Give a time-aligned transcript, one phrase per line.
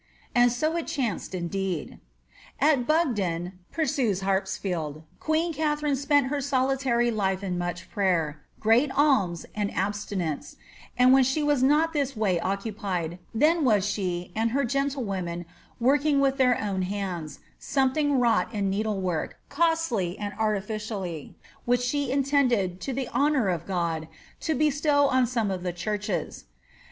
[0.33, 1.99] And so it chanced, indeed." ^
[2.59, 8.41] At Bugden," pur Mes Ilarpafield, ^ queen Katharine spent her solitary life in much prayer,
[8.59, 10.55] great akna, and abstinence;
[10.97, 15.45] and when she was not this way occupied, tben was she, and her gentlewomen,
[15.79, 22.23] working with their own hands, fomethiiig wrought in needlework, costly and artificially, which she in
[22.23, 24.07] tended, to the honour of God,
[24.39, 26.45] to bestow on some of the churches.